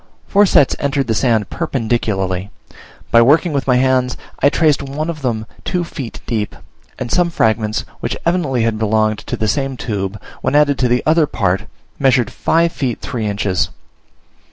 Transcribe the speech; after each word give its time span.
Four 0.27 0.47
sets 0.47 0.75
entered 0.79 1.05
the 1.05 1.13
sand 1.13 1.51
perpendicularly: 1.51 2.49
by 3.11 3.21
working 3.21 3.53
with 3.53 3.67
my 3.67 3.75
hands 3.75 4.17
I 4.39 4.49
traced 4.49 4.81
one 4.81 5.11
of 5.11 5.21
them 5.21 5.45
two 5.63 5.83
feet 5.83 6.21
deep; 6.25 6.55
and 6.97 7.11
some 7.11 7.29
fragments 7.29 7.85
which 7.99 8.17
evidently 8.25 8.63
had 8.63 8.79
belonged 8.79 9.19
to 9.19 9.37
the 9.37 9.47
same 9.47 9.77
tube, 9.77 10.19
when 10.41 10.55
added 10.55 10.79
to 10.79 10.87
the 10.87 11.03
other 11.05 11.27
part, 11.27 11.65
measured 11.99 12.31
five 12.31 12.71
feet 12.71 12.99
three 12.99 13.27
inches. 13.27 13.69